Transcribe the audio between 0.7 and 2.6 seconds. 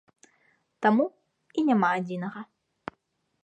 Таму і няма адзінага.